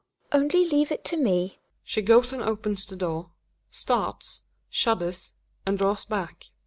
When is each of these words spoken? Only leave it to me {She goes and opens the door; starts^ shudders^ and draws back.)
Only 0.31 0.65
leave 0.67 0.91
it 0.91 1.05
to 1.05 1.15
me 1.15 1.59
{She 1.83 2.01
goes 2.01 2.33
and 2.33 2.41
opens 2.41 2.87
the 2.87 2.95
door; 2.95 3.29
starts^ 3.71 4.41
shudders^ 4.71 5.33
and 5.63 5.77
draws 5.77 6.05
back.) 6.05 6.45